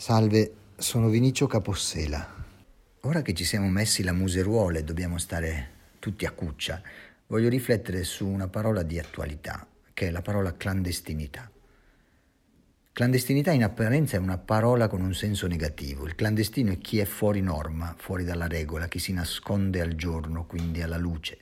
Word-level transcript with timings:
Salve, 0.00 0.52
sono 0.76 1.08
Vinicio 1.08 1.48
Capossela. 1.48 2.32
Ora 3.00 3.20
che 3.20 3.34
ci 3.34 3.42
siamo 3.42 3.68
messi 3.68 4.04
la 4.04 4.12
museruola 4.12 4.78
e 4.78 4.84
dobbiamo 4.84 5.18
stare 5.18 5.70
tutti 5.98 6.24
a 6.24 6.30
cuccia, 6.30 6.80
voglio 7.26 7.48
riflettere 7.48 8.04
su 8.04 8.24
una 8.24 8.46
parola 8.46 8.84
di 8.84 9.00
attualità, 9.00 9.66
che 9.92 10.06
è 10.06 10.10
la 10.12 10.22
parola 10.22 10.56
clandestinità. 10.56 11.50
Clandestinità 12.92 13.50
in 13.50 13.64
apparenza 13.64 14.16
è 14.16 14.20
una 14.20 14.38
parola 14.38 14.86
con 14.86 15.00
un 15.00 15.14
senso 15.14 15.48
negativo. 15.48 16.06
Il 16.06 16.14
clandestino 16.14 16.70
è 16.70 16.78
chi 16.78 17.00
è 17.00 17.04
fuori 17.04 17.40
norma, 17.40 17.92
fuori 17.98 18.22
dalla 18.22 18.46
regola, 18.46 18.86
chi 18.86 19.00
si 19.00 19.12
nasconde 19.12 19.80
al 19.80 19.96
giorno, 19.96 20.46
quindi 20.46 20.80
alla 20.80 20.96
luce. 20.96 21.38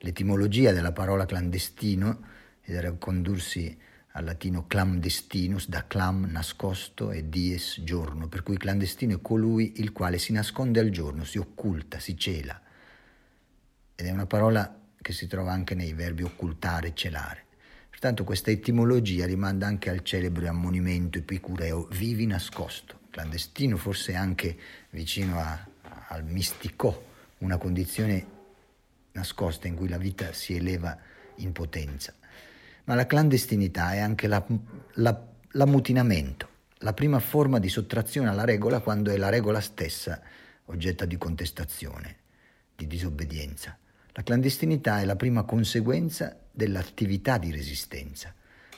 L'etimologia 0.00 0.72
della 0.72 0.92
parola 0.92 1.24
clandestino 1.24 2.20
è 2.60 2.70
da 2.70 2.92
condursi 2.92 3.74
al 4.18 4.24
latino 4.24 4.66
clandestinus, 4.66 5.68
da 5.68 5.86
clam 5.86 6.26
nascosto 6.28 7.12
e 7.12 7.28
dies 7.28 7.80
giorno, 7.84 8.26
per 8.26 8.42
cui 8.42 8.56
clandestino 8.56 9.14
è 9.14 9.20
colui 9.22 9.74
il 9.76 9.92
quale 9.92 10.18
si 10.18 10.32
nasconde 10.32 10.80
al 10.80 10.90
giorno, 10.90 11.22
si 11.22 11.38
occulta, 11.38 12.00
si 12.00 12.16
cela. 12.16 12.60
Ed 13.94 14.06
è 14.06 14.10
una 14.10 14.26
parola 14.26 14.76
che 15.00 15.12
si 15.12 15.28
trova 15.28 15.52
anche 15.52 15.76
nei 15.76 15.92
verbi 15.92 16.24
occultare 16.24 16.94
celare. 16.94 17.44
Pertanto 17.88 18.24
questa 18.24 18.50
etimologia 18.50 19.24
rimanda 19.24 19.68
anche 19.68 19.88
al 19.88 20.02
celebre 20.02 20.48
ammonimento 20.48 21.18
epicureo 21.18 21.86
vivi 21.92 22.26
nascosto, 22.26 23.00
clandestino 23.10 23.76
forse 23.76 24.14
anche 24.14 24.56
vicino 24.90 25.38
a, 25.38 25.64
al 26.08 26.24
mistico, 26.24 27.06
una 27.38 27.56
condizione 27.56 28.26
nascosta 29.12 29.68
in 29.68 29.76
cui 29.76 29.88
la 29.88 29.98
vita 29.98 30.32
si 30.32 30.56
eleva 30.56 30.98
in 31.36 31.52
potenza. 31.52 32.12
Ma 32.88 32.94
la 32.94 33.04
clandestinità 33.04 33.92
è 33.92 33.98
anche 33.98 34.26
la, 34.26 34.42
la, 34.94 35.26
l'ammutinamento, 35.50 36.48
la 36.78 36.94
prima 36.94 37.18
forma 37.18 37.58
di 37.58 37.68
sottrazione 37.68 38.30
alla 38.30 38.46
regola 38.46 38.80
quando 38.80 39.10
è 39.10 39.18
la 39.18 39.28
regola 39.28 39.60
stessa 39.60 40.22
oggetto 40.64 41.04
di 41.04 41.18
contestazione, 41.18 42.16
di 42.74 42.86
disobbedienza. 42.86 43.76
La 44.12 44.22
clandestinità 44.22 45.00
è 45.00 45.04
la 45.04 45.16
prima 45.16 45.42
conseguenza 45.42 46.34
dell'attività 46.50 47.36
di 47.36 47.50
resistenza. 47.50 48.32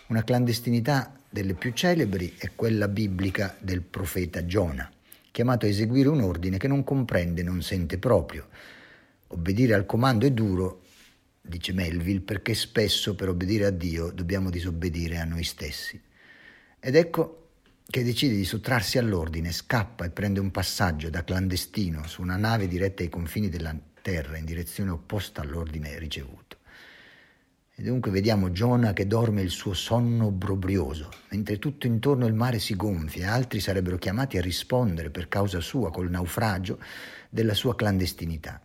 Una 0.09 0.25
clandestinità 0.25 1.15
delle 1.31 1.55
più 1.55 1.73
celebri 1.73 2.35
è 2.37 2.51
quella 2.57 2.89
biblica 2.89 3.55
del 3.61 3.81
profeta 3.81 4.45
Giona, 4.45 4.91
chiamato 5.31 5.67
a 5.67 5.69
eseguire 5.69 6.09
un 6.09 6.21
ordine 6.21 6.57
che 6.57 6.67
non 6.67 6.83
comprende, 6.83 7.45
non 7.45 7.63
sente 7.63 7.97
proprio. 7.97 8.49
Obbedire 9.29 9.75
al 9.75 9.87
comando 9.87 10.27
è 10.27 10.33
duro 10.33 10.81
dice 11.51 11.75
Melville, 11.75 12.21
perché 12.21 12.55
spesso 12.55 13.15
per 13.15 13.29
obbedire 13.29 13.67
a 13.67 13.71
Dio 13.71 14.11
dobbiamo 14.11 14.49
disobbedire 14.49 15.19
a 15.19 15.25
noi 15.25 15.45
stessi. 15.45 16.01
Ed 16.79 16.97
ecco 16.97 17.49
che 17.91 18.05
decide 18.05 18.37
di 18.37 18.45
sottrarsi 18.45 18.99
all'ordine, 18.99 19.53
scappa 19.53 20.05
e 20.05 20.11
prende 20.11 20.39
un 20.41 20.51
passaggio 20.53 21.11
da 21.11 21.25
clandestino 21.25 22.07
su 22.07 22.23
una 22.23 22.37
nave 22.37 22.69
diretta 22.69 23.03
ai 23.03 23.09
confini 23.09 23.49
della 23.49 23.77
terra 24.01 24.39
in 24.39 24.45
direzione 24.45 24.91
opposta 24.91 25.43
all'ordine 25.43 25.99
ricevuto. 25.99 26.59
E 27.75 27.83
dunque 27.83 28.11
vediamo 28.11 28.53
Giona 28.53 28.93
che 28.93 29.07
dorme 29.07 29.43
il 29.43 29.51
suo 29.51 29.73
sonno 29.73 30.27
obbrobrioso, 30.27 31.09
mentre 31.31 31.59
tutto 31.59 31.87
intorno 31.87 32.27
il 32.27 32.35
mare 32.35 32.59
si 32.59 32.77
gonfia 32.77 33.25
e 33.25 33.29
altri 33.29 33.59
sarebbero 33.59 33.97
chiamati 33.97 34.39
a 34.39 34.43
rispondere 34.43 35.11
per 35.11 35.29
causa 35.29 35.61
sua 35.61 35.91
col 35.91 36.11
naufragio 36.11 36.79
della 37.29 37.55
sua 37.55 37.75
clandestinità. 37.75 38.61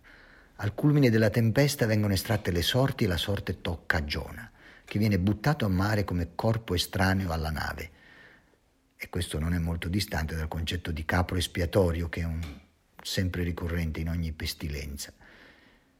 Al 0.59 0.73
culmine 0.73 1.09
della 1.09 1.29
tempesta 1.29 1.85
vengono 1.85 2.13
estratte 2.13 2.49
le 2.49 2.61
sorti 2.61 3.03
e 3.03 3.07
la 3.07 3.17
sorte 3.17 3.59
tocca 3.59 4.05
Giona, 4.05 4.49
che 4.85 4.97
viene 4.99 5.19
buttato 5.19 5.65
a 5.65 5.69
mare 5.69 6.05
come 6.05 6.29
corpo 6.33 6.73
estraneo 6.73 7.31
alla 7.33 7.51
nave. 7.51 7.91
E 8.95 9.09
questo 9.09 9.37
non 9.37 9.53
è 9.53 9.57
molto 9.57 9.89
distante 9.89 10.33
dal 10.33 10.47
concetto 10.47 10.91
di 10.91 11.03
capro 11.03 11.35
espiatorio, 11.35 12.07
che 12.07 12.21
è 12.21 12.23
un, 12.23 12.39
sempre 13.01 13.43
ricorrente 13.43 13.99
in 13.99 14.07
ogni 14.07 14.31
pestilenza. 14.31 15.11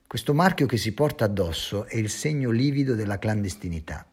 Questo 0.08 0.34
marchio 0.34 0.68
che 0.68 0.78
si 0.78 0.94
porta 0.94 1.26
addosso 1.26 1.84
è 1.84 1.98
il 1.98 2.10
segno 2.10 2.50
livido 2.50 2.96
della 2.96 3.20
clandestinità, 3.20 4.08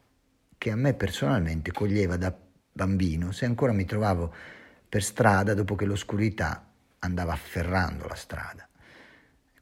che 0.58 0.70
a 0.72 0.76
me 0.76 0.94
personalmente 0.94 1.70
coglieva 1.70 2.16
da 2.16 2.36
bambino 2.72 3.30
se 3.30 3.44
ancora 3.44 3.72
mi 3.72 3.84
trovavo 3.84 4.34
per 4.88 5.04
strada 5.04 5.54
dopo 5.54 5.76
che 5.76 5.84
l'oscurità 5.84 6.68
andava 6.98 7.32
afferrando 7.32 8.08
la 8.08 8.16
strada 8.16 8.66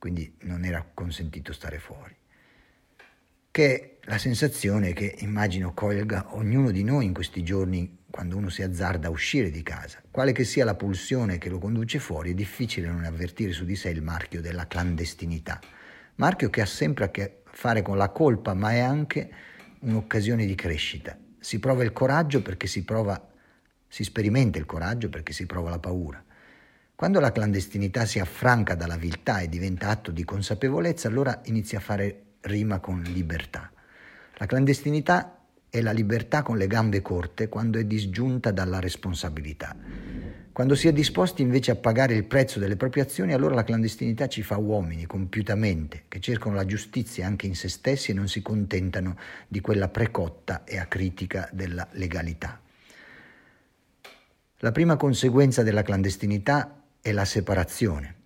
quindi 0.00 0.34
non 0.44 0.64
era 0.64 0.82
consentito 0.94 1.52
stare 1.52 1.78
fuori. 1.78 2.16
Che 3.50 3.74
è 3.74 3.96
la 4.08 4.16
sensazione 4.16 4.94
che 4.94 5.16
immagino 5.18 5.74
colga 5.74 6.34
ognuno 6.34 6.70
di 6.70 6.82
noi 6.82 7.04
in 7.04 7.12
questi 7.12 7.42
giorni 7.42 7.98
quando 8.10 8.38
uno 8.38 8.48
si 8.48 8.62
azzarda 8.62 9.08
a 9.08 9.10
uscire 9.10 9.50
di 9.50 9.62
casa. 9.62 10.02
Quale 10.10 10.32
che 10.32 10.44
sia 10.44 10.64
la 10.64 10.74
pulsione 10.74 11.36
che 11.36 11.50
lo 11.50 11.58
conduce 11.58 11.98
fuori, 11.98 12.30
è 12.30 12.34
difficile 12.34 12.88
non 12.88 13.04
avvertire 13.04 13.52
su 13.52 13.66
di 13.66 13.76
sé 13.76 13.90
il 13.90 14.00
marchio 14.02 14.40
della 14.40 14.66
clandestinità. 14.66 15.60
Marchio 16.14 16.48
che 16.48 16.62
ha 16.62 16.66
sempre 16.66 17.04
a 17.04 17.10
che 17.10 17.42
fare 17.44 17.82
con 17.82 17.98
la 17.98 18.08
colpa, 18.08 18.54
ma 18.54 18.72
è 18.72 18.78
anche 18.78 19.30
un'occasione 19.80 20.46
di 20.46 20.54
crescita. 20.54 21.14
Si 21.38 21.58
prova 21.58 21.84
il 21.84 21.92
coraggio 21.92 22.40
perché 22.40 22.66
si 22.66 22.84
prova, 22.84 23.30
si 23.86 24.02
sperimenta 24.02 24.56
il 24.58 24.64
coraggio 24.64 25.10
perché 25.10 25.34
si 25.34 25.44
prova 25.44 25.68
la 25.68 25.78
paura. 25.78 26.24
Quando 27.00 27.18
la 27.18 27.32
clandestinità 27.32 28.04
si 28.04 28.18
affranca 28.18 28.74
dalla 28.74 28.98
viltà 28.98 29.40
e 29.40 29.48
diventa 29.48 29.88
atto 29.88 30.10
di 30.10 30.22
consapevolezza, 30.22 31.08
allora 31.08 31.40
inizia 31.44 31.78
a 31.78 31.80
fare 31.80 32.24
rima 32.42 32.78
con 32.78 33.00
libertà. 33.00 33.72
La 34.34 34.44
clandestinità 34.44 35.38
è 35.70 35.80
la 35.80 35.92
libertà 35.92 36.42
con 36.42 36.58
le 36.58 36.66
gambe 36.66 37.00
corte 37.00 37.48
quando 37.48 37.78
è 37.78 37.84
disgiunta 37.84 38.50
dalla 38.50 38.80
responsabilità. 38.80 39.74
Quando 40.52 40.74
si 40.74 40.88
è 40.88 40.92
disposti 40.92 41.40
invece 41.40 41.70
a 41.70 41.76
pagare 41.76 42.12
il 42.12 42.24
prezzo 42.24 42.58
delle 42.58 42.76
proprie 42.76 43.04
azioni, 43.04 43.32
allora 43.32 43.54
la 43.54 43.64
clandestinità 43.64 44.28
ci 44.28 44.42
fa 44.42 44.58
uomini 44.58 45.06
compiutamente, 45.06 46.02
che 46.06 46.20
cercano 46.20 46.54
la 46.54 46.66
giustizia 46.66 47.26
anche 47.26 47.46
in 47.46 47.54
se 47.54 47.70
stessi 47.70 48.10
e 48.10 48.14
non 48.14 48.28
si 48.28 48.42
contentano 48.42 49.16
di 49.48 49.62
quella 49.62 49.88
precotta 49.88 50.64
e 50.64 50.76
acritica 50.78 51.48
della 51.50 51.88
legalità. 51.92 52.60
La 54.58 54.72
prima 54.72 54.96
conseguenza 54.96 55.62
della 55.62 55.80
clandestinità 55.80 56.74
è 57.02 57.12
la 57.12 57.24
separazione. 57.24 58.16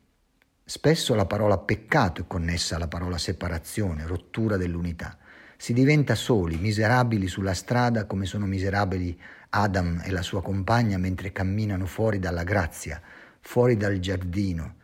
Spesso 0.65 1.15
la 1.15 1.27
parola 1.27 1.59
peccato 1.59 2.23
è 2.23 2.27
connessa 2.27 2.75
alla 2.75 2.89
parola 2.89 3.19
separazione, 3.19 4.07
rottura 4.07 4.57
dell'unità. 4.57 5.17
Si 5.57 5.73
diventa 5.73 6.17
soli, 6.17 6.57
miserabili 6.57 7.29
sulla 7.29 7.55
strada 7.55 8.07
come 8.07 8.27
sono 8.27 8.47
miserabili 8.47 9.19
Adam 9.51 10.03
e 10.05 10.11
la 10.11 10.23
sua 10.23 10.43
compagna 10.43 10.99
mentre 10.99 11.31
camminano 11.31 11.87
fuori 11.87 12.19
dalla 12.19 12.43
grazia, 12.43 13.01
fuori 13.41 13.77
dal 13.77 14.01
giardino, 14.01 14.77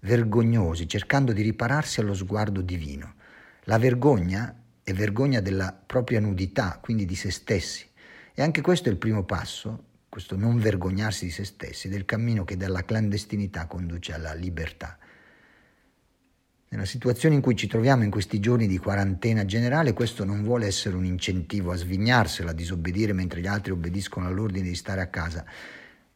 vergognosi, 0.00 0.86
cercando 0.86 1.32
di 1.32 1.42
ripararsi 1.42 1.98
allo 1.98 2.14
sguardo 2.14 2.60
divino. 2.60 3.14
La 3.64 3.78
vergogna 3.78 4.54
è 4.84 4.92
vergogna 4.92 5.40
della 5.40 5.72
propria 5.72 6.20
nudità, 6.20 6.78
quindi 6.80 7.04
di 7.06 7.16
se 7.16 7.32
stessi. 7.32 7.84
E 8.34 8.40
anche 8.40 8.60
questo 8.60 8.88
è 8.88 8.92
il 8.92 8.98
primo 8.98 9.24
passo 9.24 9.90
questo 10.12 10.36
non 10.36 10.58
vergognarsi 10.58 11.24
di 11.24 11.30
se 11.30 11.42
stessi, 11.42 11.88
del 11.88 12.04
cammino 12.04 12.44
che 12.44 12.58
dalla 12.58 12.84
clandestinità 12.84 13.64
conduce 13.64 14.12
alla 14.12 14.34
libertà. 14.34 14.98
Nella 16.68 16.84
situazione 16.84 17.34
in 17.34 17.40
cui 17.40 17.56
ci 17.56 17.66
troviamo 17.66 18.04
in 18.04 18.10
questi 18.10 18.38
giorni 18.38 18.66
di 18.66 18.76
quarantena 18.76 19.46
generale, 19.46 19.94
questo 19.94 20.26
non 20.26 20.42
vuole 20.42 20.66
essere 20.66 20.96
un 20.96 21.06
incentivo 21.06 21.72
a 21.72 21.76
svignarsela, 21.76 22.50
a 22.50 22.52
disobbedire 22.52 23.14
mentre 23.14 23.40
gli 23.40 23.46
altri 23.46 23.72
obbediscono 23.72 24.26
all'ordine 24.26 24.68
di 24.68 24.74
stare 24.74 25.00
a 25.00 25.06
casa, 25.06 25.46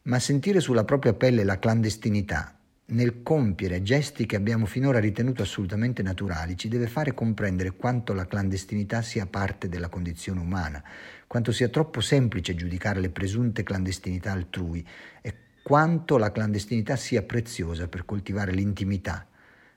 ma 0.03 0.19
sentire 0.19 0.59
sulla 0.59 0.83
propria 0.83 1.15
pelle 1.15 1.43
la 1.43 1.57
clandestinità 1.57 2.56
nel 2.89 3.21
compiere 3.21 3.83
gesti 3.83 4.25
che 4.25 4.37
abbiamo 4.37 4.65
finora 4.65 4.99
ritenuto 4.99 5.41
assolutamente 5.41 6.01
naturali, 6.01 6.55
ci 6.55 6.69
deve 6.69 6.87
fare 6.87 7.13
comprendere 7.13 7.71
quanto 7.71 8.13
la 8.13 8.25
clandestinità 8.25 9.01
sia 9.01 9.25
parte 9.25 9.67
della 9.67 9.89
condizione 9.89 10.39
umana, 10.39 10.81
quanto 11.27 11.51
sia 11.51 11.67
troppo 11.67 11.99
semplice 11.99 12.55
giudicare 12.55 13.01
le 13.01 13.09
presunte 13.09 13.63
clandestinità 13.63 14.31
altrui 14.31 14.87
e 15.21 15.33
quanto 15.63 16.17
la 16.17 16.31
clandestinità 16.31 16.95
sia 16.95 17.23
preziosa 17.23 17.89
per 17.89 18.05
coltivare 18.05 18.53
l'intimità 18.53 19.27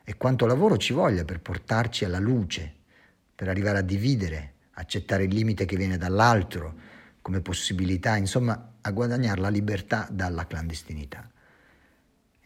e 0.05 0.17
quanto 0.17 0.47
lavoro 0.47 0.77
ci 0.77 0.93
voglia 0.93 1.25
per 1.25 1.41
portarci 1.41 2.05
alla 2.05 2.21
luce, 2.21 2.75
per 3.35 3.49
arrivare 3.49 3.79
a 3.79 3.83
dividere, 3.83 4.53
accettare 4.75 5.25
il 5.25 5.35
limite 5.35 5.65
che 5.65 5.77
viene 5.77 5.97
dall'altro 5.97 6.75
come 7.21 7.41
possibilità, 7.41 8.17
insomma, 8.17 8.75
a 8.81 8.91
guadagnare 8.93 9.41
la 9.41 9.49
libertà 9.49 10.07
dalla 10.11 10.47
clandestinità. 10.47 11.29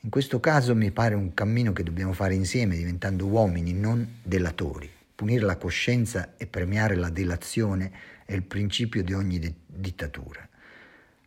In 0.05 0.11
questo 0.11 0.39
caso 0.39 0.77
mi 0.77 0.91
pare 0.91 1.15
un 1.15 1.33
cammino 1.33 1.73
che 1.73 1.83
dobbiamo 1.83 2.12
fare 2.12 2.35
insieme, 2.35 2.77
diventando 2.77 3.25
uomini, 3.25 3.73
non 3.73 4.19
delatori. 4.23 4.91
Punire 5.15 5.47
la 5.47 5.56
coscienza 5.56 6.35
e 6.37 6.47
premiare 6.47 6.95
la 6.95 7.09
delazione 7.09 7.91
è 8.27 8.35
il 8.35 8.43
principio 8.43 9.03
di 9.03 9.15
ogni 9.15 9.39
de- 9.39 9.55
dittatura. 9.67 10.47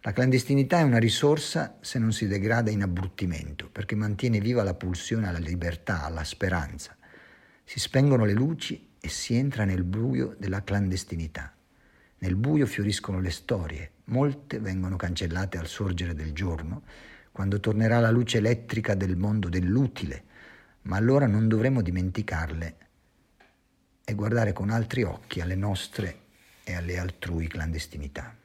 La 0.02 0.12
clandestinità 0.14 0.78
è 0.78 0.84
una 0.84 1.00
risorsa 1.00 1.80
se 1.82 1.98
non 1.98 2.14
si 2.14 2.28
degrada 2.28 2.70
in 2.70 2.84
abbruttimento, 2.84 3.68
perché 3.68 3.96
mantiene 3.96 4.40
viva 4.40 4.62
la 4.62 4.76
pulsione 4.76 5.28
alla 5.28 5.40
libertà, 5.40 6.04
alla 6.04 6.24
speranza. 6.24 6.96
Si 7.64 7.80
spengono 7.80 8.26
le 8.26 8.34
luci 8.34 8.90
e 9.00 9.10
si 9.10 9.34
entra 9.34 9.66
nel 9.66 9.84
buio 9.84 10.36
della 10.38 10.64
clandestinità. 10.64 11.52
Nel 12.20 12.36
buio 12.36 12.68
fioriscono 12.68 13.20
le 13.22 13.32
storie, 13.32 13.92
molte 14.06 14.60
vengono 14.60 14.98
cancellate 14.98 15.58
al 15.58 15.66
sorgere 15.66 16.14
del 16.14 16.32
giorno, 16.32 16.84
quando 17.38 17.60
tornerà 17.60 18.00
la 18.00 18.10
luce 18.10 18.40
elettrica 18.40 18.96
del 18.96 19.16
mondo 19.16 19.48
dell'utile, 19.48 20.24
ma 20.84 20.98
allora 20.98 21.28
non 21.28 21.48
dovremo 21.48 21.84
dimenticarle 21.84 22.76
e 24.04 24.14
guardare 24.16 24.54
con 24.54 24.72
altri 24.72 25.04
occhi 25.04 25.40
alle 25.40 25.54
nostre 25.54 26.22
e 26.64 26.74
alle 26.74 26.98
altrui 26.98 27.48
clandestinità. 27.48 28.36